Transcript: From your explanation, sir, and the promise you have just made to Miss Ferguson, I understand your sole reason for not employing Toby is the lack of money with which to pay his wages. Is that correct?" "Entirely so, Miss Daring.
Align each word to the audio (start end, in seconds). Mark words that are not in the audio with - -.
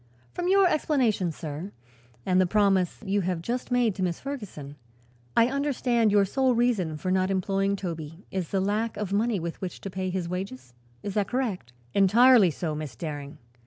From 0.33 0.47
your 0.47 0.65
explanation, 0.67 1.31
sir, 1.31 1.73
and 2.25 2.41
the 2.41 2.47
promise 2.47 3.03
you 3.05 3.21
have 3.21 3.39
just 3.39 3.69
made 3.69 3.93
to 3.93 4.01
Miss 4.01 4.19
Ferguson, 4.19 4.75
I 5.37 5.45
understand 5.45 6.11
your 6.11 6.25
sole 6.25 6.55
reason 6.55 6.97
for 6.97 7.11
not 7.11 7.29
employing 7.29 7.75
Toby 7.75 8.25
is 8.31 8.49
the 8.49 8.61
lack 8.61 8.97
of 8.97 9.13
money 9.13 9.39
with 9.39 9.61
which 9.61 9.79
to 9.81 9.91
pay 9.91 10.09
his 10.09 10.27
wages. 10.27 10.73
Is 11.03 11.13
that 11.13 11.27
correct?" 11.27 11.71
"Entirely 11.93 12.49
so, 12.49 12.73
Miss 12.73 12.95
Daring. 12.95 13.37